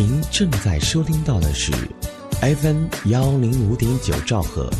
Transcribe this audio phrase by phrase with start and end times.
[0.00, 1.72] 您正在收听到的是
[2.40, 4.70] FM 幺零五点九兆赫，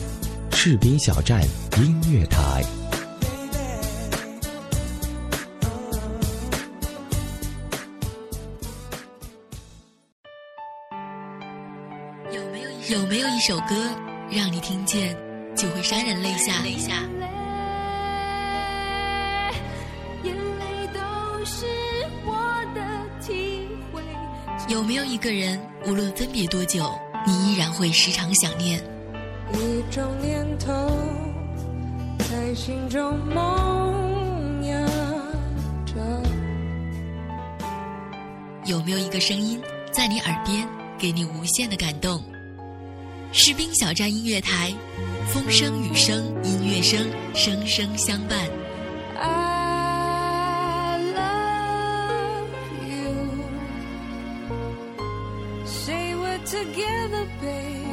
[0.52, 1.42] 士兵小站
[1.76, 2.62] 音乐台。
[12.30, 13.74] 有没有有没有一首歌
[14.30, 15.16] 让你听见
[15.56, 16.62] 就会潸然泪下？
[16.62, 17.02] 泪下。
[24.78, 26.88] 有没有一个人，无论分别多久，
[27.26, 28.80] 你依然会时常想念？
[29.52, 30.72] 一种念头
[32.20, 34.86] 在心中萌芽
[35.84, 35.94] 着。
[38.66, 39.60] 有没有一个声音
[39.90, 40.64] 在你耳边，
[40.96, 42.22] 给你无限的感动？
[43.32, 44.72] 士兵小站音乐台，
[45.26, 49.47] 风声雨声音乐声，声声相伴。
[57.40, 57.87] Baby.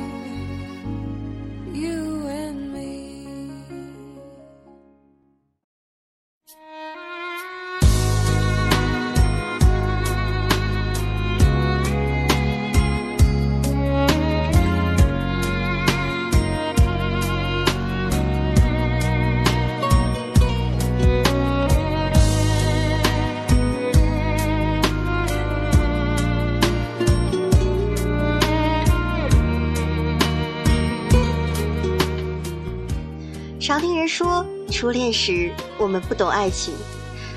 [34.17, 36.73] 说，初恋时我们不懂爱情，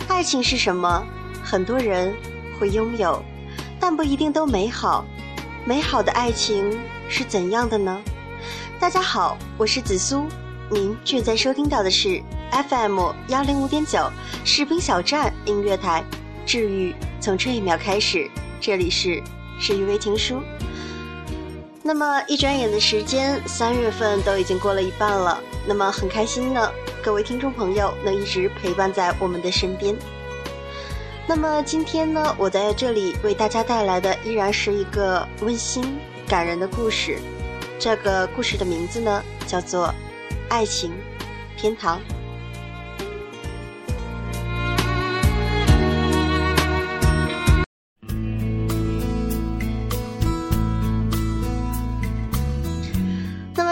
[0.07, 1.05] 爱情是什么？
[1.43, 2.15] 很多人
[2.57, 3.21] 会拥有，
[3.81, 5.05] 但不一定都美好。
[5.65, 8.01] 美好的爱情是怎样的呢？
[8.79, 10.29] 大家好，我是紫苏，
[10.71, 14.09] 您正在收听到的是 FM 幺零五点九
[14.45, 16.05] 士兵小站音乐台，
[16.47, 19.21] 治愈从这一秒开始，这里是
[19.59, 20.41] 是一微听书。
[21.89, 25.43] 那么一转眼的时间，三月份都已经过了一半了。
[25.67, 26.71] 那么很开心呢，
[27.03, 29.97] 各位听众朋友能一直陪伴在我们的身边。
[31.27, 35.99] 那么今天呢，我在这里为大家带来的依然是一个温馨
[36.29, 37.19] 感人的故事。
[37.79, 39.87] 这个故事的名字呢，叫做
[40.51, 40.93] 《爱情
[41.57, 41.99] 天堂》。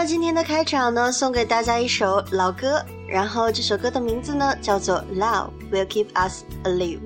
[0.07, 6.99] 今天的开场呢，送给大家一首老歌，然后这首歌的名字呢叫做《Love Will Keep Us Alive》。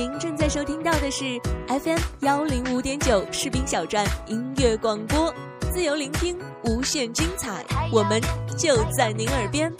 [0.00, 1.38] 您正在收听到的是
[1.68, 5.30] FM 幺零五点九士兵小站音乐广播，
[5.70, 7.62] 自由聆听，无限精彩，
[7.92, 8.18] 我们
[8.56, 9.70] 就在您耳边。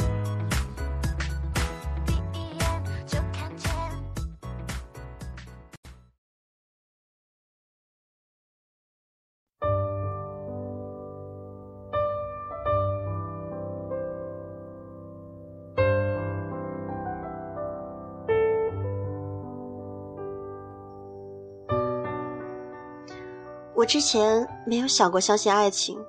[24.01, 26.03] 之前没有想过相信爱情，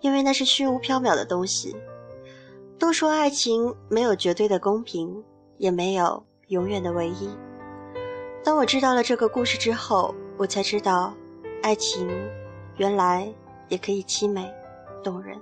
[0.00, 1.76] 因为那是虚无缥缈的东西。
[2.78, 5.22] 都说爱情没有绝对的公平，
[5.58, 7.28] 也没有永远的唯一。
[8.42, 11.12] 当我知道了这个故事之后，我才知道，
[11.62, 12.08] 爱情
[12.78, 13.30] 原来
[13.68, 14.50] 也可以凄美
[15.04, 15.38] 动人。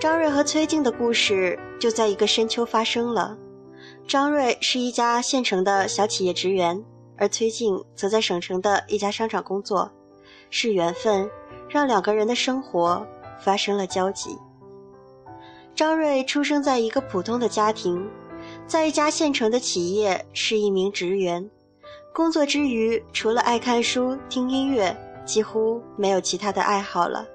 [0.00, 3.38] 张瑞和崔静的故事就在一个深秋发生了。
[4.08, 6.84] 张瑞是一家县城的小企业职员，
[7.16, 9.90] 而崔静则在省城的一家商场工作。
[10.50, 11.28] 是缘分，
[11.68, 13.04] 让两个人的生活
[13.40, 14.38] 发生了交集。
[15.74, 18.08] 张瑞出生在一个普通的家庭，
[18.66, 21.50] 在一家县城的企业是一名职员。
[22.12, 27.26] 工作之余，除了爱看书、听音乐，几乎没有其他的爱好了。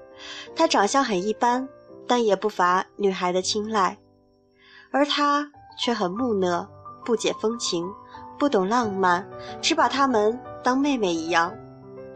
[0.56, 1.68] 他长相很一般，
[2.06, 3.98] 但也不乏女孩的青睐，
[4.90, 6.66] 而他却很木讷，
[7.04, 7.86] 不解风情，
[8.40, 9.28] 不懂浪漫，
[9.60, 11.52] 只把她们当妹妹一样。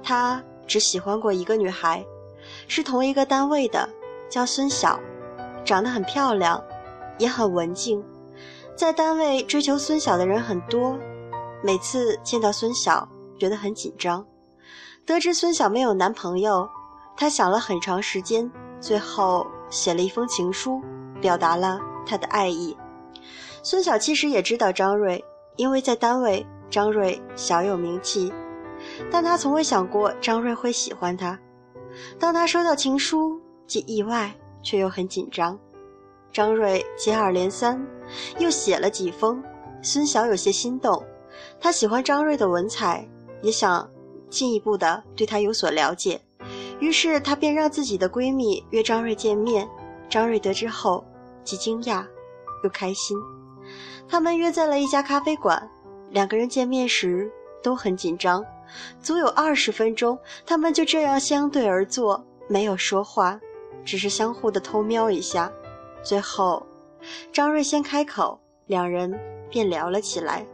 [0.03, 2.03] 他只喜欢过一个女孩，
[2.67, 3.87] 是同一个单位的，
[4.31, 4.99] 叫孙晓。
[5.67, 6.63] 长得很漂亮，
[7.19, 8.03] 也很文静，
[8.75, 10.99] 在单位追求孙晓的人很多。
[11.63, 13.07] 每次见到孙晓，
[13.39, 14.27] 觉得很紧张。
[15.07, 16.69] 得知孙晓没有男朋友，
[17.17, 18.51] 他想了很长时间，
[18.81, 20.83] 最后写了一封情书，
[21.21, 22.77] 表达了他的爱意。
[23.63, 25.25] 孙晓其实也知道张瑞，
[25.57, 28.33] 因为在单位，张瑞小有名气，
[29.11, 31.39] 但他从未想过张瑞会喜欢他。
[32.19, 34.35] 当他收到情书，既意外。
[34.65, 35.59] 却又很紧张。
[36.33, 37.87] 张瑞接二连三，
[38.39, 39.45] 又写了几封。
[39.83, 41.05] 孙晓有些心动，
[41.61, 43.07] 她喜欢张瑞的文采，
[43.43, 43.87] 也想
[44.31, 46.19] 进一步的对他有所了解。
[46.81, 49.69] 于是她便让自己的闺蜜约张瑞见面。
[50.09, 51.05] 张瑞得知后，
[51.45, 52.03] 既惊讶
[52.63, 53.19] 又开心。
[54.09, 55.71] 他们约在了一家咖啡馆。
[56.11, 57.31] 两个人见面时
[57.63, 58.45] 都很紧张，
[59.03, 63.41] 足有二十分钟，他们就这样相对而坐，没有说话。
[63.85, 65.51] 只是相互的偷瞄一下，
[66.03, 66.65] 最后，
[67.33, 69.13] 张瑞先开口，两人
[69.51, 70.47] 便聊了起来。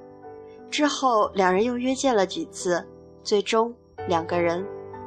[0.71, 2.85] 之后，两人又约见了几次，
[3.23, 3.75] 最终
[4.09, 4.66] 两个人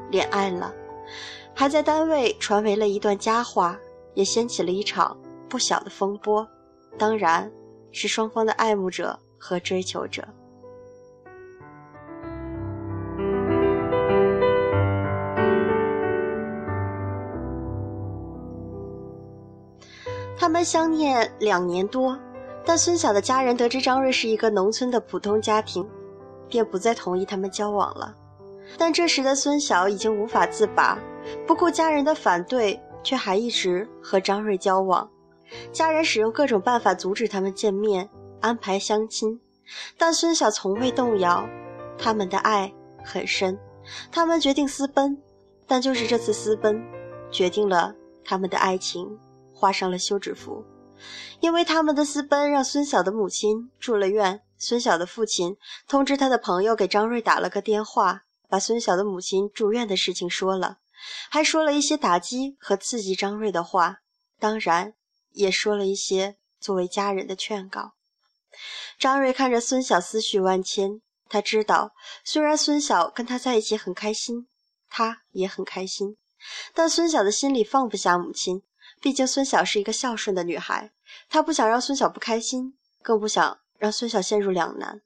[0.10, 0.74] 恋爱了，
[1.54, 3.78] 还在单位传为了一段佳话，
[4.14, 5.18] 也掀起了一场
[5.50, 6.48] 不小的风波。
[6.98, 7.52] 当然，
[7.94, 10.28] 是双方的爱慕者和追求者。
[20.36, 22.20] 他们相恋两年多，
[22.66, 25.88] 但孙晓的家人得知张瑞是一个农村的普通家庭，
[26.50, 28.14] 便不再同意他们交往了。
[28.78, 30.98] 但这时的孙晓已经无法自拔，
[31.48, 35.10] 不顾家人的反对，却还一直和张瑞交往。
[35.72, 38.10] 家人使用各种办法阻止他们见面，
[38.42, 39.40] 安排相亲，
[39.98, 41.48] 但孙晓从未动摇。
[41.98, 43.58] 他们的爱很深，
[44.12, 45.22] 他们决定私奔，
[45.68, 46.84] 但就是这次私奔，
[47.32, 47.94] 决定了
[48.26, 49.20] 他们的爱情。
[49.56, 50.66] 画上了休止符，
[51.40, 54.42] 因为他们的私奔让孙晓的母亲住了院。
[54.58, 55.56] 孙晓的父亲
[55.88, 60.80] 通知他的朋友给张瑞打了个电话，把孙晓的母亲住院的事情说了，
[61.30, 64.00] 还说了一些打击和刺激张瑞的话，
[64.40, 64.94] 当然
[65.34, 67.94] 也说了一些作为家人的劝告。
[68.98, 74.48] 张瑞看着孙晓思绪万千，他知道虽然孙晓跟他在一起很开心，
[74.90, 76.18] 他也很开心，
[76.74, 78.64] 但孙晓的心里放不下母亲。
[79.02, 80.92] 毕竟孙晓是一个孝顺的女孩，
[81.28, 85.02] 她不想让孙晓不开心，更不想让孙晓陷入两难。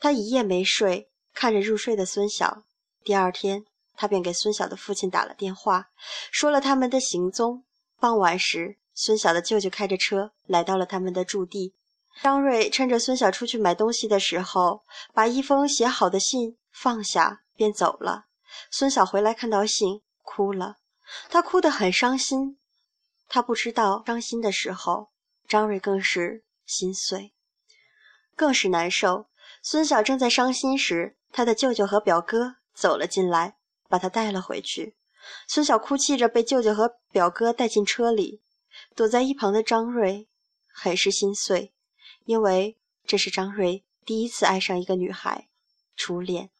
[0.00, 2.64] 她一夜没睡，看着入睡的孙晓。
[3.04, 5.90] 第二天，她便给孙晓的父亲打了电话，
[6.32, 7.64] 说了他们的行踪。
[8.00, 11.74] 傍晚时，孙晓的舅舅开着车来到了他们的驻地。
[12.22, 18.26] 张瑞趁着孙晓出去买东西的时候，把一封写好的信放下，便走了。
[18.70, 20.76] 孙晓回来看到信，哭了，
[21.28, 22.58] 她哭得很伤心。
[23.28, 25.08] 他不知道伤心的时候，
[25.48, 27.32] 张瑞更是心碎，
[28.36, 29.26] 更是难受。
[29.60, 33.56] 孙晓正在伤心时，他的舅舅和表哥走了进来，
[33.88, 34.94] 把他带了回去。
[35.48, 38.42] 孙晓哭泣着被舅舅和表哥带进车里，
[38.94, 40.28] 躲在一旁的张瑞
[40.72, 41.72] 很是心碎，
[42.24, 45.48] 因为这是张瑞第一次爱上一个女孩，
[45.96, 46.50] 初恋。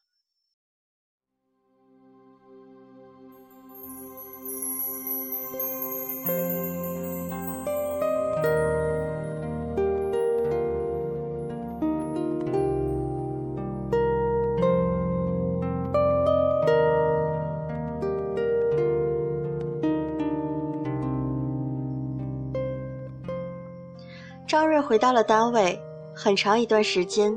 [24.84, 25.80] 回到了单位，
[26.14, 27.34] 很长一段时间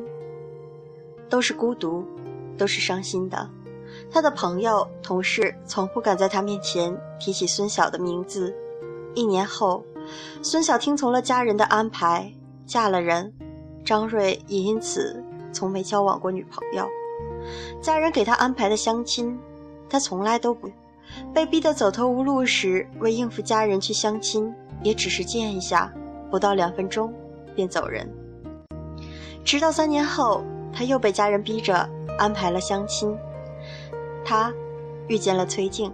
[1.29, 2.05] 都是孤独，
[2.57, 3.49] 都是伤心的。
[4.11, 8.53] 他的朋友、同事从不敢在他面前提起孙晓的名字。
[9.15, 9.83] 一年后，
[10.41, 12.31] 孙晓听从了家人的安排，
[12.65, 13.33] 嫁了人。
[13.85, 15.23] 张瑞也因此
[15.53, 16.85] 从没交往过女朋友。
[17.81, 19.39] 家人给他安排的相亲，
[19.89, 20.69] 他从来都不。
[21.33, 25.91] 被逼得走投无路时，为应付家人去相亲，也只是见一下。
[26.29, 27.13] 不到两分钟，
[27.57, 28.07] 便走人。
[29.43, 33.17] 直到三年后，他又被家人逼着安排了相亲。
[34.23, 34.53] 他
[35.07, 35.91] 遇见了崔静。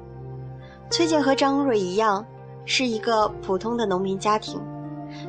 [0.90, 2.26] 崔静和张瑞一样，
[2.66, 4.62] 是一个普通的农民家庭，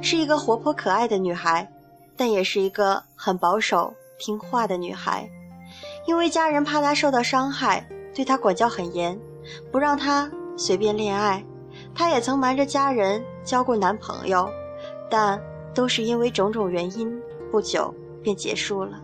[0.02, 1.70] 是一个活泼可爱的女孩，
[2.16, 5.28] 但也是一个很保守听话的女孩。
[6.06, 9.18] 因为家人怕她受到伤害，对她管教很严，
[9.70, 11.44] 不让她随便恋爱。
[11.94, 14.48] 她也曾瞒着家人交过男朋友。
[15.10, 15.40] 但
[15.74, 19.02] 都是因为种种原因，不久便结束了。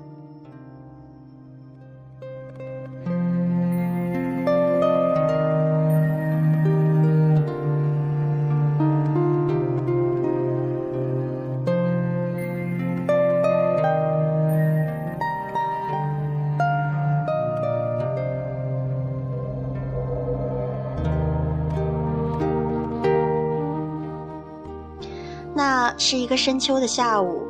[26.11, 27.47] 是一个深秋的下午，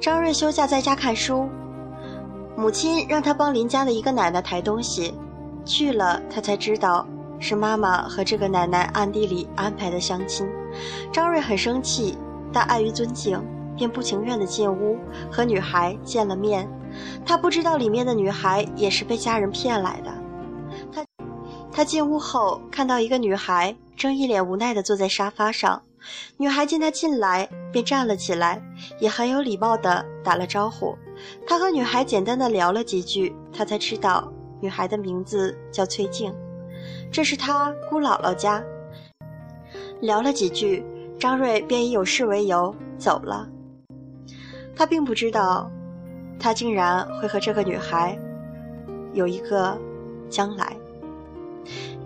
[0.00, 1.48] 张瑞休假在家看书，
[2.56, 5.14] 母亲让他帮邻家的一个奶奶抬东西，
[5.64, 7.06] 去了他才知道
[7.38, 10.48] 是妈妈和这个奶奶暗地里安排的相亲。
[11.12, 12.18] 张瑞很生气，
[12.52, 13.40] 但碍于尊敬，
[13.76, 14.98] 便不情愿的进屋
[15.30, 16.68] 和女孩见了面。
[17.24, 20.12] 他不知道里面的女孩也是被家人骗来的。
[20.90, 21.04] 他
[21.70, 25.82] 他进屋后看到一个女孩正一脸无奈的坐在沙发上。
[26.36, 28.62] 女孩见他进来，便站了起来，
[29.00, 30.96] 也很有礼貌地打了招呼。
[31.46, 36.34] 他和女孩简单的聊了几句，他才知道女孩的名字叫崔静，
[37.10, 38.62] 这是他姑姥姥家。
[40.00, 40.84] 聊了几句，
[41.18, 43.48] 张瑞便以有事为由走了。
[44.76, 45.70] 他并不知道，
[46.38, 48.18] 他竟然会和这个女孩
[49.14, 49.78] 有一个
[50.28, 50.76] 将来。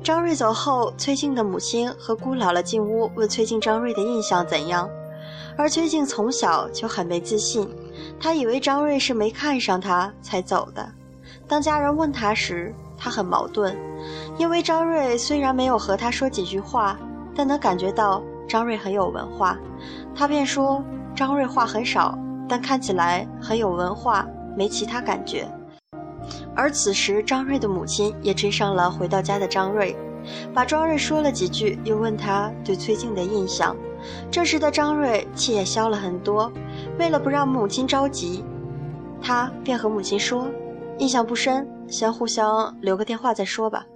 [0.02, 4.88] 张瑞走后，崔静的母亲和姑姥姥进屋问崔静张瑞的印象怎样，
[5.56, 7.68] 而崔静从小就很没自信，
[8.18, 10.90] 她以为张瑞是没看上她才走的。
[11.46, 13.76] 当家人问她时，她很矛盾，
[14.38, 16.98] 因为张瑞虽然没有和她说几句话，
[17.34, 19.58] 但能感觉到张瑞很有文化，
[20.14, 20.82] 她便说
[21.14, 24.26] 张瑞话很少，但看起来很有文化，
[24.56, 25.46] 没其他感觉。
[26.60, 29.96] 而此时，张瑞的母亲也追上了回到家的张瑞，
[30.52, 33.74] 把张瑞说了几句，又问他对崔静的印象。
[34.30, 36.52] 这时的张瑞气也消了很多，
[36.98, 38.44] 为了不让母亲着急，
[39.22, 40.48] 他便和母亲说
[41.00, 43.86] ：“印象不深，先互相留个电话再说吧。”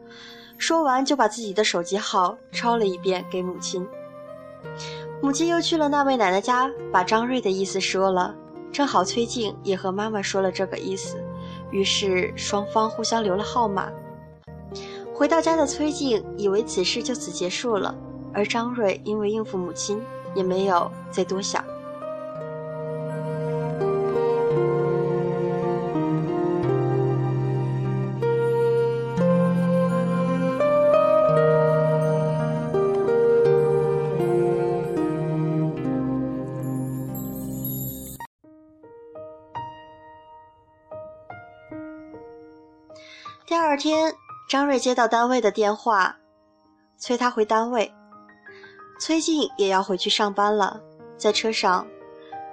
[0.57, 3.87] 说完，就把自己的手机号抄了一遍给母亲。
[5.21, 8.35] 母亲又去了那位奶奶家，把张瑞的意思说了，
[8.73, 11.23] 正好崔静也和妈妈说了这个意思。
[11.75, 13.91] 于是双方互相留了号码。
[15.13, 17.93] 回到家的崔静以为此事就此结束了，
[18.33, 20.01] 而张瑞因为应付母亲，
[20.37, 21.65] 也没有再多想。
[43.75, 44.15] 二天，
[44.49, 46.17] 张瑞接到单位的电话，
[46.97, 47.93] 催他回单位。
[49.01, 50.81] 崔静也要回去上班了，
[51.19, 51.85] 在车上，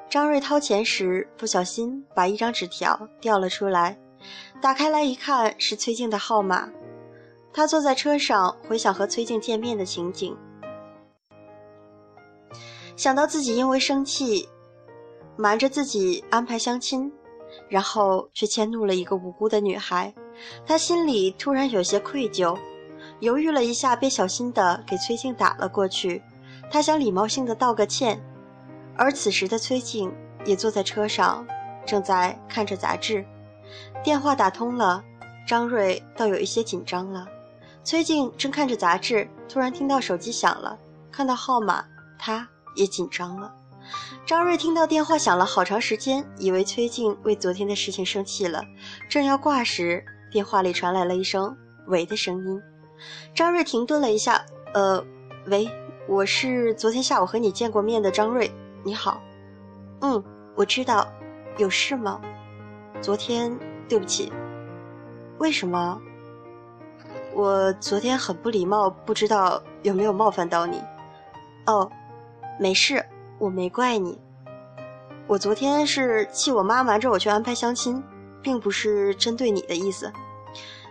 [0.09, 3.99] 张瑞掏钱时不小心把一张纸条掉了出来，
[4.59, 6.67] 打开来一看是崔静的号码。
[7.53, 10.35] 他坐在车上回想和崔静见面的情景，
[12.95, 14.49] 想到自己因为生气，
[15.37, 17.13] 瞒着自己安排相亲，
[17.71, 20.13] 然后却迁怒了一个无辜的女孩。
[20.65, 22.57] 他心里突然有些愧疚，
[23.21, 26.21] 犹豫了一下，便小心地给崔静打了过去。
[26.69, 28.21] 他想礼貌性的道个歉，
[28.97, 30.11] 而此时的崔静
[30.45, 31.47] 也坐在车上，
[31.85, 33.25] 正在看着杂志，
[34.03, 35.01] 电话打通了，
[35.47, 37.25] 张瑞倒有一些紧张了。
[37.83, 40.77] 崔静正看着杂志，突然听到手机响了，
[41.09, 41.85] 看到号码，
[42.19, 43.53] 他也紧张了。
[44.25, 48.63] 张瑞听到电话响了好长时间，以为崔静为昨天的事情生气了，
[49.09, 51.55] 正要挂时，电话里传来了一声
[51.87, 52.61] “喂”的声音。
[53.33, 55.03] 张瑞停顿了一下，呃，
[55.47, 55.69] 喂，
[56.07, 58.51] 我是昨天下午和你见过面的张瑞，
[58.83, 59.21] 你好。
[60.01, 60.23] 嗯，
[60.55, 61.11] 我知道，
[61.57, 62.21] 有事吗？
[63.01, 63.57] 昨天，
[63.89, 64.31] 对不起。
[65.39, 65.99] 为什么？
[67.33, 70.81] 我昨天很不礼貌，不知道有没有冒犯到你。
[71.65, 71.89] 哦，
[72.59, 73.03] 没事，
[73.41, 74.19] 我没怪你。
[75.25, 78.01] 我昨天是气我妈瞒着我去安排相亲，
[78.39, 80.13] 并不是针对你的意思。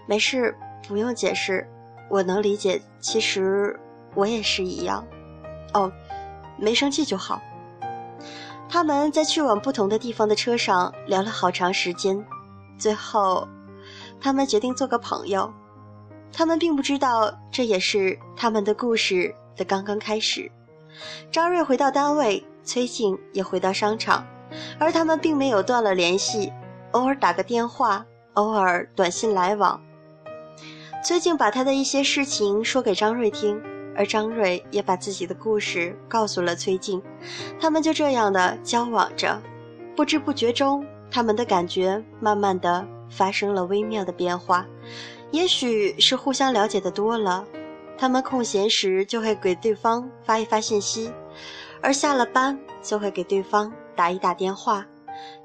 [0.05, 0.53] 没事，
[0.89, 1.65] 不用解释，
[2.09, 2.83] 我能理解。
[2.99, 3.79] 其实
[4.17, 5.07] 我也是一样。
[5.75, 5.93] 哦，
[6.59, 7.41] 没生气就好。
[8.69, 12.25] 他们在去往不同的地方的车上聊了好长时间，
[12.77, 13.47] 最后，
[14.21, 15.53] 他们决定做个朋友。
[16.33, 20.51] 他们并不知道，这也是他们的故事的刚刚开始。
[21.31, 24.27] 张瑞回到单位，崔静也回到商场，
[24.79, 26.53] 而他们并没有断了联系，
[26.93, 29.81] 偶尔打个电话，偶尔短信来往。
[31.05, 33.61] 崔静把他的一些事情说给张瑞听，
[33.97, 37.03] 而张瑞也把自己的故事告诉了崔静，
[37.59, 39.41] 他们就这样的交往着，
[39.97, 44.67] 不知不觉中，他们的感觉慢慢的发生了微妙的变化。
[45.31, 47.47] 也许是互相了解的多了，
[48.01, 51.13] 他们空闲时就会给对方发一发信息，
[51.83, 54.87] 而下了班就会给对方打一打电话。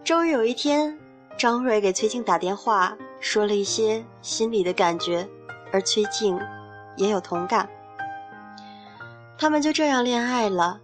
[0.06, 0.98] 终于有一天，
[1.38, 5.28] 张瑞给崔静打电话，说了一些心里的感觉，
[5.74, 6.40] 而崔静
[6.96, 7.68] 也有同感。
[9.38, 10.80] 他们就这样恋爱了，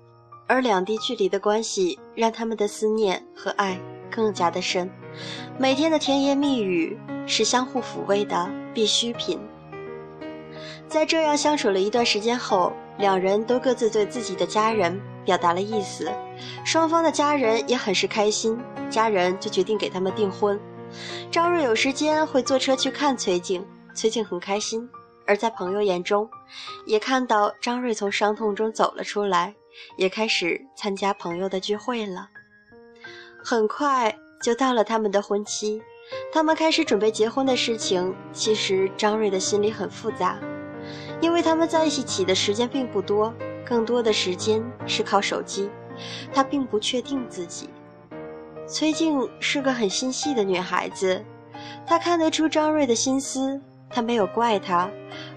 [0.47, 3.79] 而两地距离的关系让他们的思念和爱
[4.11, 4.91] 更加的深，
[5.57, 8.49] 每天的甜言蜜语是相互抚慰的。
[8.73, 9.37] 必需品。
[10.91, 16.11] 在这样相处了一段时间后，两人都各自对自己的家人表达了意思，
[16.65, 20.59] 双方的家人也很是开心，家人就决定给他们订婚。
[21.31, 24.87] 张瑞有时间会坐车去看崔静，崔静很开心。
[25.25, 26.29] 而在朋友眼中，
[26.85, 29.55] 也看到张瑞从伤痛中走了出来，
[29.95, 32.27] 也开始参加朋友的聚会了。
[33.41, 35.81] 很快就到了他们的婚期。
[36.33, 40.37] 他们开始准备结婚的事情，其实张瑞的心里很复杂，
[41.21, 45.69] 因为他们在一起的时间并不多，更多的时间是靠手机，
[46.33, 47.69] 他并不确定自己。
[48.67, 51.23] 崔静是个很心细的女孩子，
[51.85, 54.89] 她看得出张瑞的心思，她没有怪他，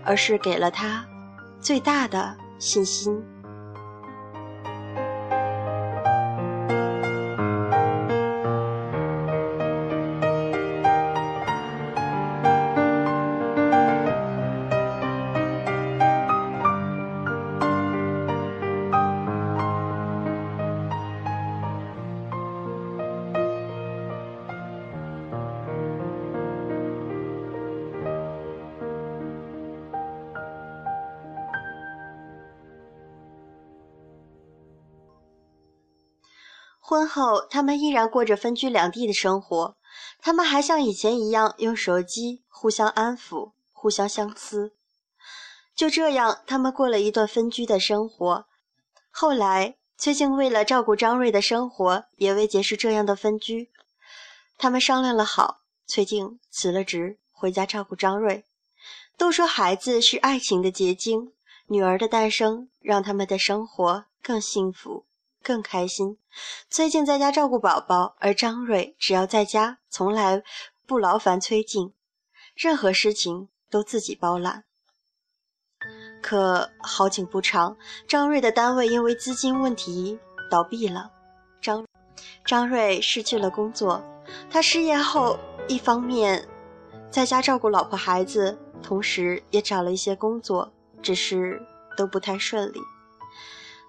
[0.05, 1.05] 而是给了他
[1.61, 3.23] 最大的信心。
[36.95, 39.77] 婚后，他们依然过着分居两地的生活。
[40.23, 44.75] 他们还像以前一样用手机互相安抚、互相相思。
[45.75, 48.47] 就这样，他们过了一段分居的生活。
[49.11, 53.73] 后来，崔静为了照顾张瑞的生活，也为结束这样的分居，
[54.57, 58.45] 他们商量了好，崔静辞了职，回家照顾张瑞。
[59.17, 61.33] 都说孩子是爱情的结晶，
[61.67, 65.07] 女儿的诞生让他们的生活更幸福。
[65.45, 66.19] 更开心。
[66.71, 70.43] 崔静在家照顾宝宝，而张瑞只要在家，从来
[70.87, 71.93] 不劳烦崔静，
[72.57, 74.65] 任何事情都自己包揽。
[76.23, 77.77] 可好景不长，
[78.09, 80.19] 张瑞的单位因为资金问题
[80.51, 81.13] 倒闭了，
[81.61, 81.87] 张
[82.47, 84.03] 张瑞失去了工作。
[84.51, 86.49] 他失业后，一方面
[87.11, 91.61] 在家照顾老婆孩子，同时也找了一些工作，只是
[91.97, 92.81] 都不太顺利。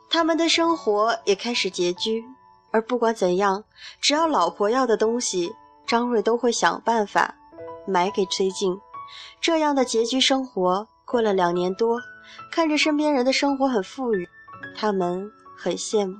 [0.09, 2.23] 他们的生活也开始拮据，
[2.71, 3.63] 而不管怎样，
[3.99, 5.53] 只要老婆要的东西，
[5.85, 7.35] 张瑞都会想办法
[7.87, 8.79] 买给崔静。
[9.41, 11.99] 这样的拮据生活过了两年多，
[12.51, 14.27] 看着身边人的生活很富裕，
[14.75, 16.15] 他们很羡慕。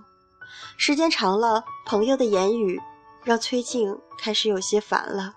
[0.78, 2.80] 时间长了，朋友的言语
[3.24, 5.34] 让崔静开始有些烦了。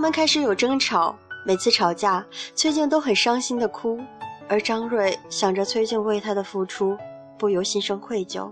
[0.00, 4.00] 他们开始有争吵，每次吵架，崔静都很伤心的哭，
[4.48, 6.96] 而张瑞想着崔静为他的付出，
[7.36, 8.50] 不由心生愧疚，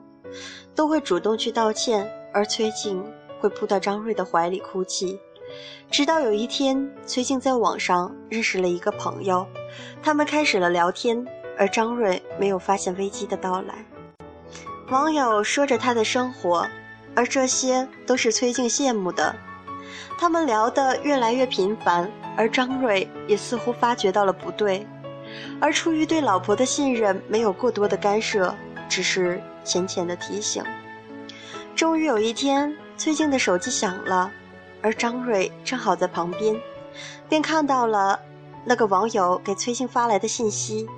[0.74, 3.02] 都会主动去道歉，而崔静
[3.40, 5.18] 会扑到张瑞的怀里哭泣。
[5.90, 9.46] 直到有一天，崔静在网上认识了一个朋友，
[10.02, 13.86] 他们开始了聊天，而张瑞没有发现危机的到来。
[14.90, 16.68] 网友说着他的生活，
[17.16, 19.34] 而这些都是崔静羡慕的。
[20.20, 24.84] 他们聊得越来越频繁，而张瑞也似乎发觉到了不对。
[25.60, 28.52] 而出于对老婆的信任，没有过多的干涉，
[28.88, 30.64] 只是浅浅的提醒。
[31.76, 34.28] 终于有一天，崔静的手机响了，
[34.82, 36.60] 而张瑞正好在旁边，
[37.28, 38.18] 便看到了
[38.64, 40.88] 那个网友给崔静发来的信息，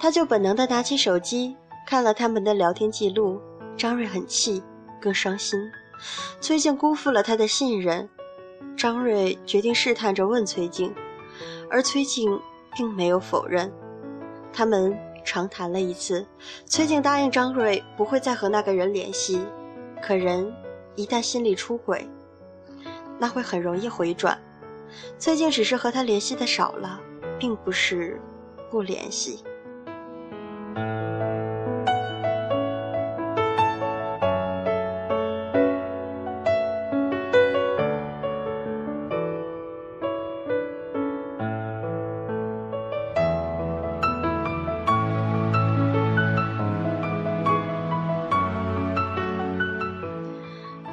[0.00, 3.40] 他就本能的拿起手机看了他们的聊天记录。
[3.76, 4.60] 张瑞很气，
[5.00, 5.56] 更伤心，
[6.40, 8.08] 崔静辜负了他的信任。
[8.76, 10.94] 张瑞决定试探着问崔静，
[11.70, 12.40] 而崔静。
[12.76, 13.68] 并没有否认，
[14.52, 16.24] 他们长谈了一次。
[16.66, 19.40] 崔静答应张瑞不会再和那个人联系，
[20.00, 20.54] 可人
[20.94, 22.08] 一旦心里出轨，
[23.18, 24.40] 那会很容易回转。
[25.18, 27.00] 崔静只是和他联系的少了，
[27.40, 28.20] 并不是
[28.70, 29.42] 不联系。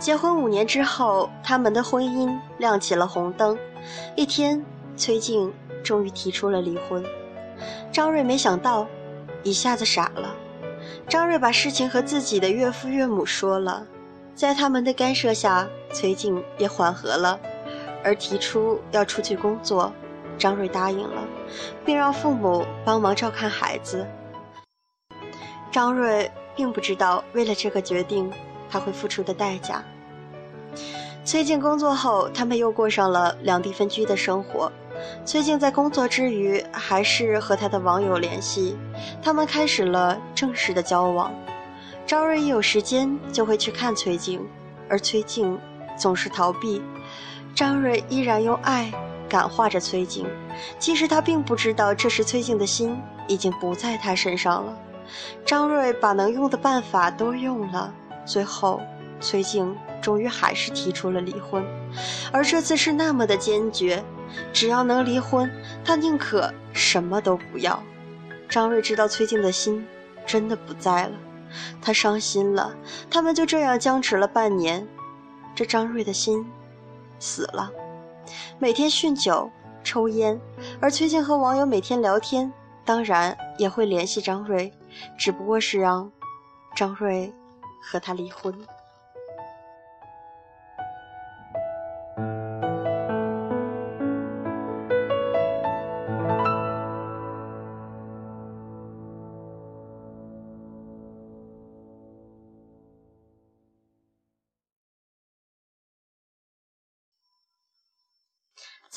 [0.07, 3.59] 结婚五年之后，他们的婚姻亮起了红灯。
[4.15, 4.65] 一天，
[4.95, 7.03] 崔静终于提出了离婚。
[7.91, 8.87] 张瑞没想到，
[9.43, 10.33] 一下子傻了。
[11.09, 13.85] 张瑞把事情和自己的岳父岳母说了，
[14.33, 17.37] 在他们的干涉下，崔静也缓和了，
[18.01, 19.91] 而提出要出去工作。
[20.37, 21.21] 张瑞答应了，
[21.83, 24.07] 并让父母帮忙照看孩子。
[25.69, 28.31] 张瑞并不知道，为了这个决定，
[28.69, 29.83] 他会付出的代价。
[31.23, 34.71] 崔静工作后，他们又过上了两地分居的生活。
[35.25, 38.75] 崔静在工作之余，还是和他的网友联系，
[39.21, 41.31] 他们开始了正式的交往。
[42.05, 44.41] 张瑞一有时间就会去看崔静，
[44.89, 45.59] 而崔静
[45.97, 46.81] 总是逃避。
[47.53, 48.91] 张瑞依然用爱
[49.27, 50.25] 感化着崔静，
[50.79, 54.77] 其实他并不知道，这时崔静的心已经不在他身上了。
[55.45, 57.93] 张瑞把能用的办法都用了，
[58.25, 58.81] 最后
[59.19, 59.75] 崔静。
[59.99, 61.65] 终于还是提出了离婚，
[62.31, 64.01] 而这次是那么的坚决，
[64.53, 65.51] 只要能离婚，
[65.83, 67.83] 他宁可什么都不要。
[68.47, 69.85] 张瑞知道崔静的心
[70.25, 71.11] 真的不在了，
[71.81, 72.73] 他伤心了。
[73.09, 74.87] 他们就这样僵持了半年，
[75.53, 76.45] 这张瑞的心
[77.19, 77.69] 死了。
[78.59, 79.49] 每天酗酒、
[79.83, 80.39] 抽烟，
[80.79, 82.53] 而崔静和网友每天聊天，
[82.85, 84.71] 当然也会联系张瑞，
[85.17, 86.09] 只不过是让
[86.75, 87.33] 张瑞
[87.81, 88.53] 和他离婚。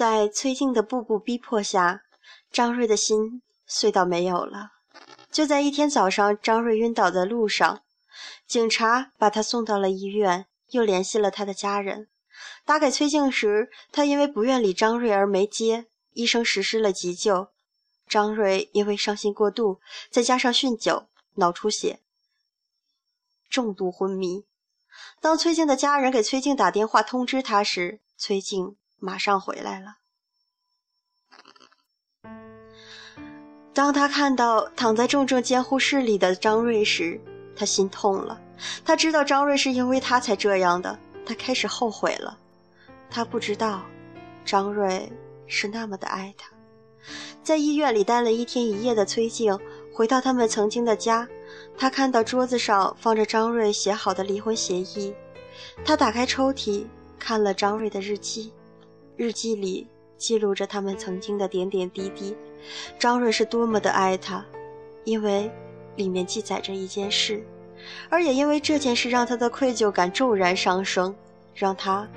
[0.01, 2.01] 在崔静的步步逼迫下，
[2.51, 4.71] 张瑞的心碎到没有了。
[5.31, 7.83] 就在一天早上，张瑞晕倒在路上，
[8.47, 12.09] 警察把他送到了医院，又联系了他的家人。
[12.65, 15.85] 打给崔静时，他因为不愿理张瑞而没接，
[16.15, 17.49] 医生实施了急救。
[18.09, 22.01] 张瑞因为伤心过度，再加上酗酒、脑出血，
[23.51, 24.47] 重度昏迷。
[25.21, 28.77] 当崔静的家人给崔静打电话通知他时，崔静。
[29.01, 29.97] 马上回来了。
[33.73, 37.21] 当他看到躺在重症监护室里的张瑞时，
[37.57, 38.41] 他心痛了。
[38.85, 42.37] 他知道张瑞是因为他才这样的，他开始后悔了。
[43.09, 43.83] 他不知道，
[44.45, 45.11] 张瑞
[45.47, 46.51] 是那么的爱他。
[47.43, 49.59] 在医院里待了一天一夜的崔静，
[49.95, 51.27] 回到他们曾经的家，
[51.79, 55.15] 他看到桌子上放着张瑞写好的离婚协议。
[55.85, 56.87] 他打开抽屉，
[57.19, 58.53] 看了张瑞的日记。
[59.20, 62.35] 日记里记录着他们曾经的点点滴滴。
[62.98, 64.42] 张瑞是多么的爱他，
[65.04, 65.50] 因为
[65.96, 67.44] 里面记载着一件事，
[68.09, 71.14] 而也因为这件事让他的愧疚感骤然上升，
[71.54, 72.09] 让他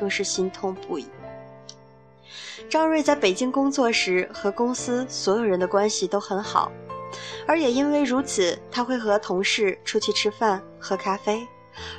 [0.00, 1.04] 更是心痛不已。
[2.70, 6.72] 张瑞在北京工作时和公司所有人的关系都很好，
[7.46, 11.46] 而也因为如此，他会和同事出去吃饭、喝咖啡，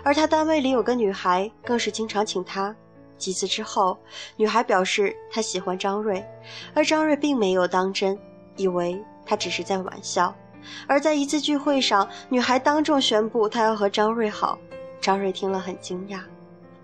[0.04, 2.76] 而他单位里有个女孩，更是经常请他。
[3.18, 3.98] 几次之后，
[4.36, 6.24] 女孩表示她喜欢张瑞，
[6.74, 8.18] 而张瑞并没有当真，
[8.56, 10.34] 以为她只是在玩笑。
[10.88, 14.58] 而在一次聚会上，女孩当众宣布她要和张瑞好，
[15.00, 16.20] 张瑞听了很惊讶。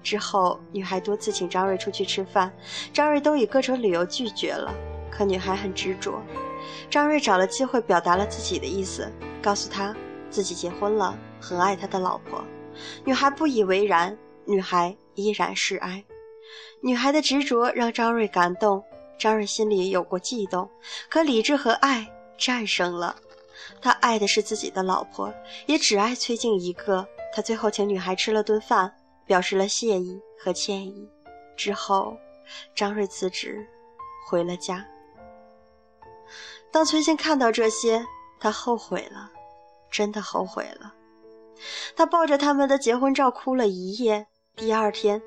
[0.02, 2.52] 之后，女孩多次请张瑞出去吃饭，
[2.92, 4.74] 张瑞都以各种理由拒绝了。
[5.12, 6.22] 可女孩很执着，
[6.90, 9.96] 张瑞找了机会表达了自己的意思，告诉她
[10.30, 12.44] 自己结婚了，很爱他的老婆。
[13.06, 16.04] 女孩不以为然，女孩依然示爱。
[16.82, 18.84] 女孩的执着让张瑞感动，
[19.18, 20.70] 张瑞心里有过悸动，
[21.10, 23.16] 可理智和爱战胜了。
[23.82, 25.34] 他爱的是自己的老婆，
[25.66, 27.08] 也只爱崔静一个。
[27.34, 28.94] 他最后请女孩吃了顿饭，
[29.26, 31.10] 表示了谢意和歉意。
[31.56, 32.18] 之后，
[32.76, 33.66] 张瑞辞职，
[34.28, 34.86] 回了家。
[36.72, 38.06] 当崔静看到这些，
[38.40, 39.32] 他后悔了，
[39.90, 40.94] 真的后悔了。
[41.96, 44.28] 他抱着他们的结婚照哭了一夜。
[44.56, 45.20] 第二天，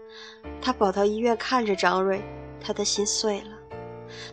[0.62, 2.23] 他跑到医院看着张瑞，
[2.61, 3.51] 他的心碎了。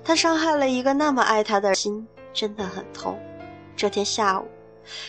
[0.03, 3.19] 他伤害了一个那么爱他的心，真的很痛。
[3.75, 4.47] 这天下午，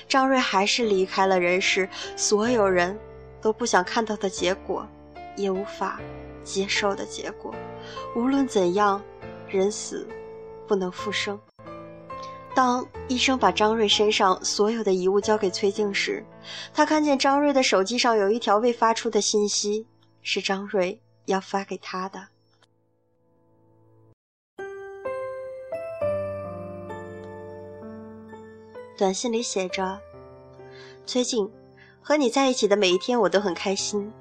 [0.09, 1.87] 张瑞还是离开了人世。
[2.16, 2.99] 所有人
[3.42, 4.88] 都不想看到的结果，
[5.37, 6.01] 也无法
[6.42, 7.55] 接受的结果。
[8.16, 9.03] 无论怎样，
[9.47, 10.09] 人死
[10.66, 11.38] 不能复生。
[12.54, 16.24] 当医生把张瑞身上所有的遗物交给崔静时，
[16.72, 19.84] 他看见张瑞的手机上有一条未发出的信息，
[20.22, 22.28] 是张瑞要发给他的。
[28.96, 29.98] 短信里写着
[31.04, 31.50] ：“崔静，
[32.00, 34.12] 和你在一起的每一天我都很开心。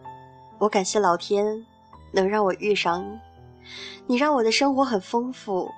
[0.58, 1.64] 我感谢老天
[2.12, 3.20] 能让我遇上你，
[4.08, 5.70] 你让我的生活很丰富，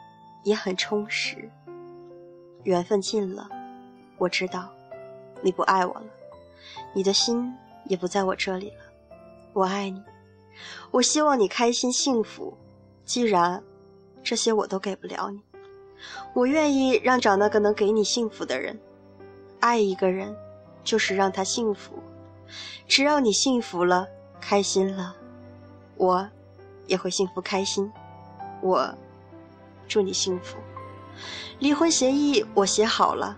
[0.43, 1.51] 也很充实。
[2.65, 3.47] 缘分尽了，
[4.17, 4.69] 我知道
[5.41, 6.05] 你不爱我了，
[6.93, 7.53] 你的心
[7.85, 8.77] 也不在我这里了。
[9.53, 10.03] 我爱你，
[10.91, 12.57] 我希望你开心幸福。
[13.05, 13.63] 既然
[14.23, 15.39] 这些我都给不了你，
[16.33, 18.77] 我愿意让找那个能给你幸福的人。”
[19.61, 20.35] 爱一个人，
[20.83, 21.93] 就是让他幸福。
[22.87, 24.07] 只要你幸福了，
[24.41, 25.15] 开心了，
[25.97, 26.27] 我
[26.87, 27.91] 也会幸福开心。
[28.61, 28.93] 我
[29.87, 30.57] 祝你幸福。
[31.59, 33.37] 离婚协议我写好了，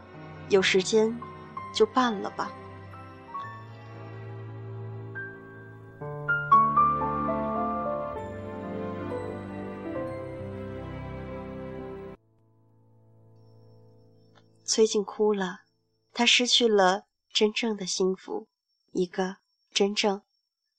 [0.50, 1.18] 有时间
[1.74, 2.52] 就办了吧。
[14.63, 15.62] 崔静哭了。
[16.13, 18.48] 她失去了真正的幸福，
[18.92, 19.38] 一个
[19.72, 20.24] 真正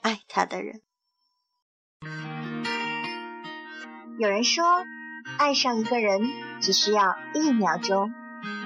[0.00, 0.82] 爱她的人。
[4.18, 4.64] 有人说，
[5.38, 8.12] 爱上一个人只需要一秒钟，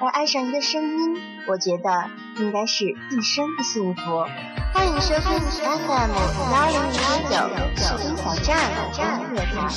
[0.00, 2.06] 而爱上一个声音，我觉得
[2.38, 4.24] 应该是一生的幸福。
[4.72, 6.11] 欢迎收听 FM
[6.50, 7.42] 幺零零点
[7.76, 9.68] 九士兵小站音乐台。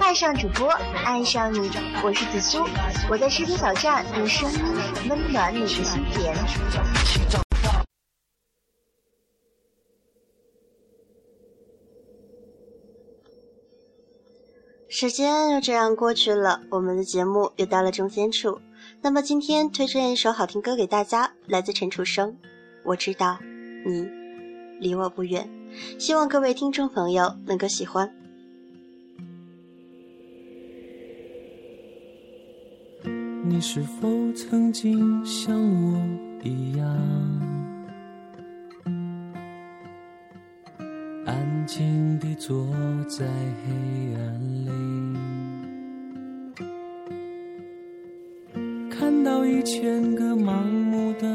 [0.00, 0.70] 爱上主播，
[1.04, 1.68] 爱上你，
[2.04, 2.64] 我是紫苏，
[3.08, 4.60] 我在视频小站用声音
[5.08, 6.32] 温暖你的心田。
[15.00, 18.60] 时间又这样过去了，我们的节目又到了中间处。
[19.00, 22.36] 那么今天推荐一首好听歌给大家，来自陈楚生。
[22.84, 23.38] 我知道
[23.86, 24.06] 你
[24.78, 25.48] 离我不远，
[25.98, 28.14] 希望各位听众朋友能够喜欢。
[33.42, 35.98] 你是否曾经像我
[36.44, 36.86] 一样，
[41.72, 42.66] 静地坐
[43.08, 43.24] 在
[43.64, 43.70] 黑
[44.16, 44.20] 暗
[44.66, 44.70] 里，
[48.90, 51.28] 看到一千个盲目的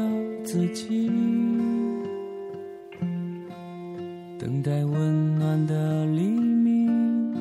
[0.44, 1.10] 自己，
[4.38, 7.34] 等待温暖的黎明，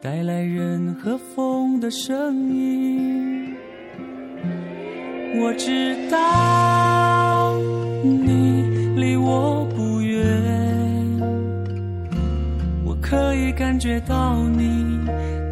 [0.00, 3.54] 带来人和风的声音。
[5.40, 7.56] 我知道
[8.02, 9.64] 你离我
[13.60, 14.98] 感觉到你，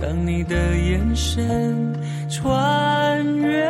[0.01, 1.93] 当你的眼神
[2.31, 3.69] 穿越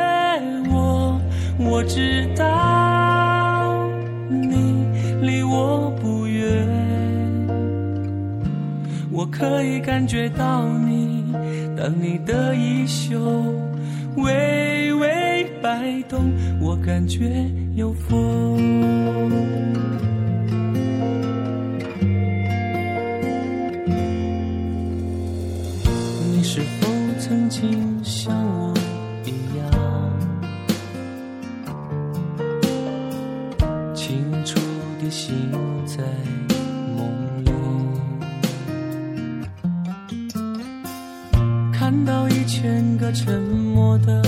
[0.70, 1.20] 我。
[1.58, 3.90] 我知道
[4.30, 4.86] 你
[5.20, 6.64] 离我不远，
[9.10, 11.24] 我可以感觉到你，
[11.76, 13.18] 当你的衣袖
[14.18, 15.44] 微微。
[15.60, 18.67] 摆动，我感觉有风。
[35.10, 35.34] 醒
[35.86, 36.02] 在
[36.96, 37.50] 梦里，
[41.72, 44.22] 看到一千个沉默的。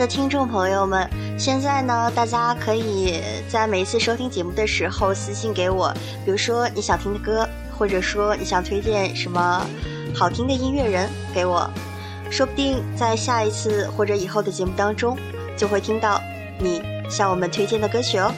[0.00, 1.06] 的听众朋友们，
[1.38, 5.92] 现在呢，大家可以在每一次收听节目的时候私信给我，
[6.24, 9.60] 比如说你想听的歌，或者说你想推荐什么
[10.14, 11.70] 好听的音乐人给我，
[12.30, 15.14] 说不定在下一次或者以后的节目当中，
[15.54, 16.18] 就会听到
[16.58, 18.32] 你向我们推荐的歌曲哦。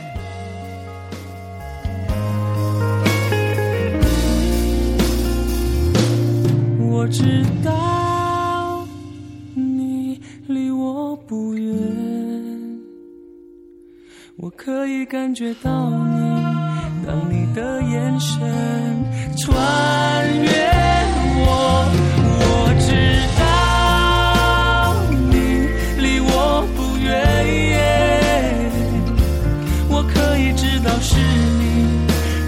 [6.91, 7.92] 我知道
[15.13, 16.43] 感觉到你，
[17.07, 18.41] 当你的眼神
[19.37, 20.49] 穿越
[21.37, 21.85] 我，
[22.41, 22.89] 我知
[23.37, 23.45] 道
[25.29, 25.69] 你
[26.01, 27.13] 离我不远，
[29.91, 31.21] 我可以知道是
[31.61, 31.61] 你，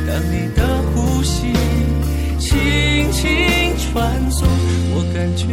[0.08, 1.52] 当你的呼吸
[2.38, 3.22] 轻轻
[3.76, 4.48] 传送，
[4.94, 5.44] 我感觉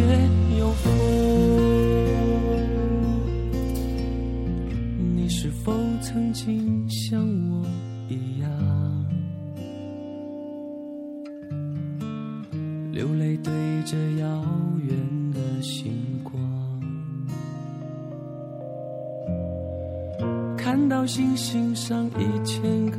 [21.13, 22.97] 星星上一千个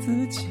[0.00, 0.46] 自己，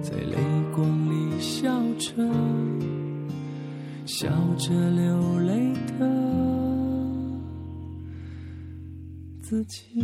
[0.00, 0.38] 在泪
[0.74, 2.14] 光里笑着，
[4.06, 6.08] 笑着流泪的
[9.42, 10.02] 自己。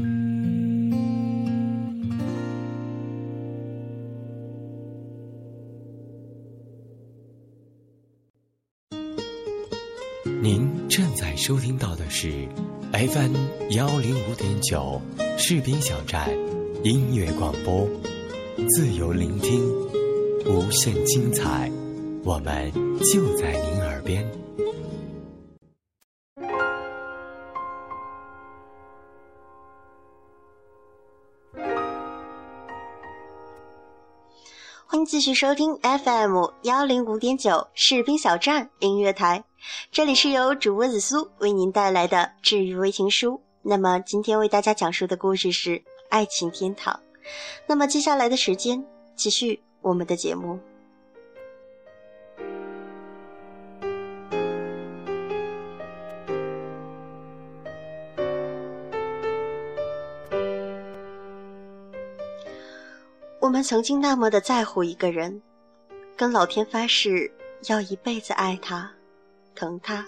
[11.39, 12.49] 收听到的是
[12.93, 13.37] FM
[13.71, 15.01] 幺零五点九
[15.37, 16.29] 士兵小站
[16.83, 17.89] 音乐广播，
[18.71, 19.65] 自由聆听，
[20.47, 21.71] 无限精彩，
[22.25, 22.73] 我们
[23.13, 24.29] 就在您耳边。
[35.19, 39.43] 继续收听 FM 幺零五点九士兵小站音乐台，
[39.91, 43.43] 这里是由主播子苏为您带来的治愈微情书。
[43.63, 45.71] 那么今天为大家讲述的故事是
[46.09, 46.95] 《爱情天堂》。
[47.67, 50.57] 那么接下来的时间，继续我们的节目。
[63.49, 65.41] 我们曾经那么的在乎一个人，
[66.19, 67.33] 跟老天发誓
[67.65, 68.93] 要一辈子爱他、
[69.55, 70.05] 疼他、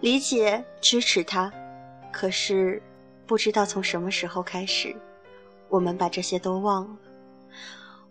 [0.00, 1.48] 理解、支持他。
[2.12, 2.82] 可是，
[3.24, 4.92] 不知道从什么时候开始，
[5.68, 6.96] 我们把这些都忘了。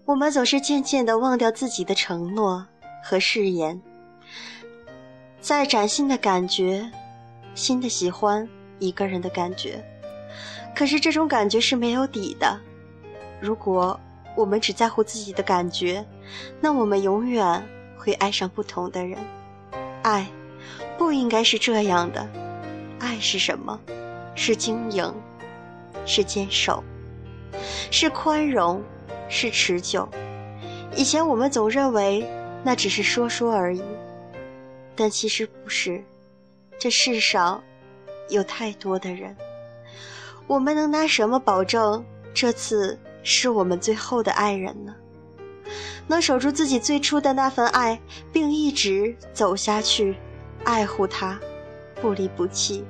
[0.06, 2.66] 我们总是渐渐的忘掉自己的承诺
[3.04, 3.82] 和誓言，
[5.42, 6.90] 在崭新的感觉、
[7.56, 8.48] 新的喜欢
[8.80, 9.84] 一个人的感觉。
[10.74, 12.58] 可是这种感觉是没有底的。
[13.42, 14.00] 如果
[14.36, 16.06] 我们只在乎自己的感觉，
[16.60, 17.64] 那我们永远
[17.98, 19.18] 会爱上不同的人。
[20.04, 20.28] 爱
[20.98, 22.28] 不应该是这样的，
[23.00, 23.80] 爱是什么？
[24.36, 25.14] 是经营，
[26.06, 26.84] 是坚守，
[27.90, 28.84] 是宽容，
[29.30, 30.08] 是持久。
[30.96, 32.26] 以前我们总认为
[32.64, 33.82] 那只是说说而已，
[34.96, 36.04] 但其实不是。
[36.78, 37.64] 这世上
[38.30, 39.36] 有太多的人，
[40.46, 43.00] 我们能拿什么保证这次？
[43.26, 44.96] 是我们最后的爱人呢？
[46.08, 48.00] 能守住自己最初的那份爱，
[48.32, 50.16] 并一直走下去，
[50.64, 51.40] 爱护他，
[52.00, 52.86] 不离不弃，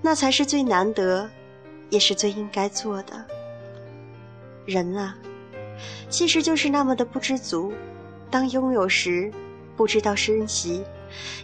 [0.00, 1.28] 那才是最难得，
[1.90, 3.26] 也是最应该做的。
[4.64, 5.16] 人啊，
[6.08, 7.72] 其实就是那么的不知足。
[8.30, 9.32] 当拥有时，
[9.76, 10.84] 不知道珍惜；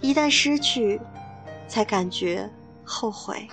[0.01, 1.01] 一旦失去，
[1.67, 2.49] 才感觉
[2.85, 3.49] 后悔。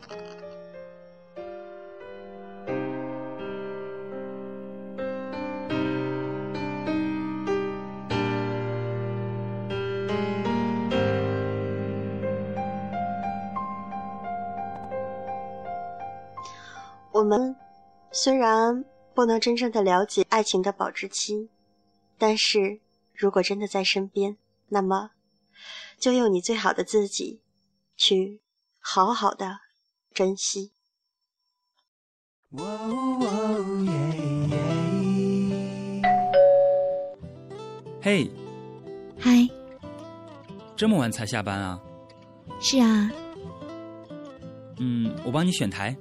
[17.17, 17.55] 我们
[18.11, 21.49] 虽然不能真正的了解爱情的保质期，
[22.15, 22.79] 但是
[23.11, 24.37] 如果真的在身边，
[24.67, 25.09] 那么
[25.97, 27.41] 就用你最好的自己
[27.95, 28.39] 去
[28.79, 29.61] 好好的
[30.13, 30.73] 珍惜。
[37.99, 38.29] 嘿，
[39.19, 39.49] 嗨，
[40.75, 41.81] 这么晚才下班啊？
[42.61, 43.11] 是啊，
[44.77, 45.97] 嗯，我帮你选台。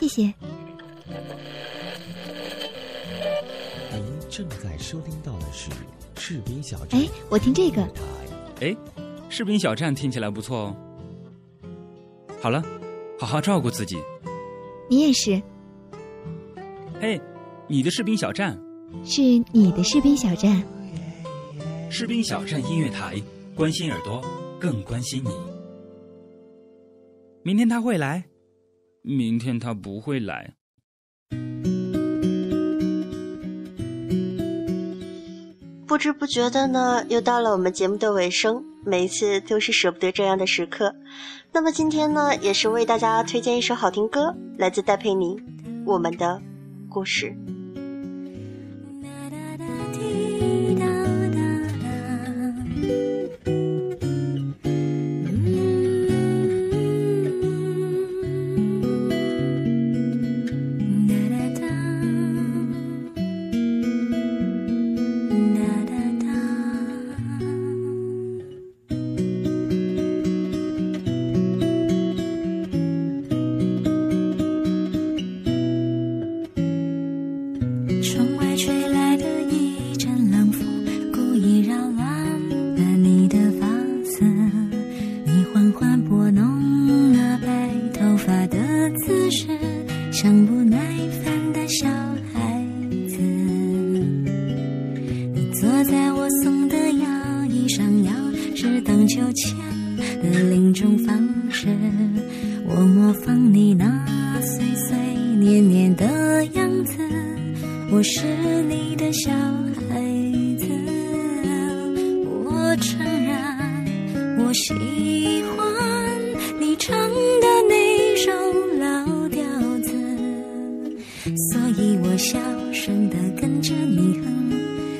[0.00, 0.22] 谢谢。
[3.92, 5.70] 您正在收听到的是
[6.16, 6.98] 士兵小站。
[6.98, 7.86] 哎，我听这个。
[8.62, 8.74] 哎，
[9.28, 10.76] 士兵小站听起来不错哦。
[12.40, 12.64] 好了，
[13.18, 13.98] 好好照顾自己。
[14.88, 15.42] 你也是。
[16.98, 17.20] 嘿，
[17.68, 18.58] 你的士兵小站。
[19.04, 19.20] 是
[19.52, 20.64] 你的士兵小站。
[21.90, 23.20] 士兵小站音乐台，
[23.54, 24.24] 关心耳朵，
[24.58, 25.28] 更关心你。
[27.42, 28.24] 明天他会来，
[29.02, 30.54] 明天他不会来。
[35.86, 40.94] 不知不觉的呢，又到了我们节目的尾声，每一次都是舍不得这样的时刻。
[41.52, 45.36] 那么今天呢，也是为大家推荐一首好听歌，来自戴佩妮，
[45.84, 46.40] 《我们的
[46.88, 47.34] 故事》。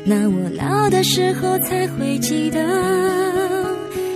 [0.04, 2.58] 那我老的时候才会记得，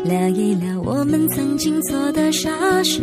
[0.05, 2.51] 聊一聊我们曾经做的傻
[2.83, 3.01] 事，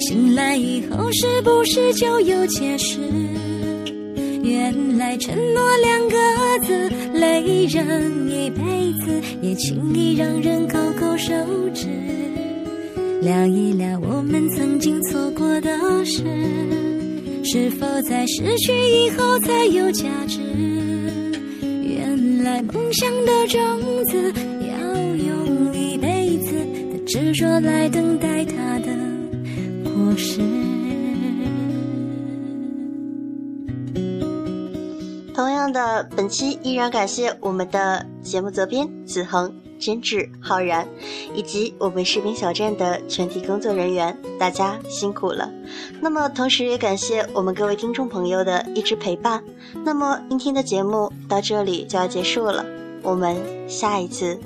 [0.00, 3.00] 醒来以后是不是就有解释？
[4.42, 6.16] 原来承诺两个
[6.66, 11.34] 字累人一辈子，也轻易让人勾勾手
[11.74, 11.86] 指。
[13.20, 15.70] 聊一聊我们曾经错过的
[16.04, 16.22] 事，
[17.44, 20.38] 是否在失去以后才有价值？
[22.72, 24.32] 梦想的种子
[24.68, 26.52] 要用一辈子
[26.92, 28.86] 的执着来等待它的
[29.84, 30.40] 果实。
[35.34, 40.86] 同样的，本期依然感谢我们的节目责编子恒、监制浩然，
[41.34, 45.50] 以及我们士兵小站的全体工作人员，大家辛苦了。
[46.00, 49.42] 那么，同时也感谢我们各位听众朋友的一直陪伴。
[49.84, 52.64] 那么，今天的节目到这里就要结束了，
[53.02, 53.36] 我们
[53.68, 54.38] 下一次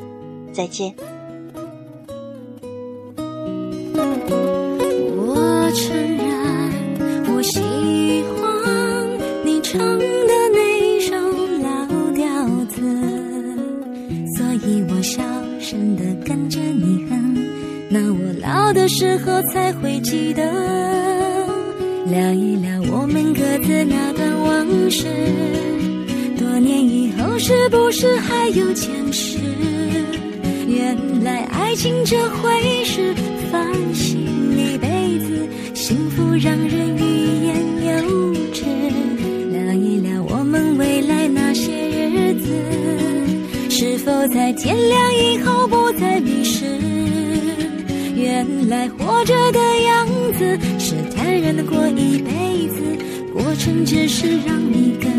[0.52, 0.94] 再见。
[5.24, 7.42] 我承认，我
[15.72, 17.34] 真的跟着你恨，
[17.88, 20.42] 那我老的时候才会记得，
[22.10, 25.06] 聊一聊我们各自那段往事。
[26.38, 29.38] 多年以后，是不是还有坚持？
[30.68, 33.14] 原来爱情这回事，
[33.50, 37.56] 烦心一辈子，幸福让人欲言
[44.22, 46.64] 我在天亮以后不再迷失？
[48.14, 50.06] 原来活着的样
[50.38, 52.80] 子是坦然的过一辈子，
[53.34, 55.10] 过程只是让你更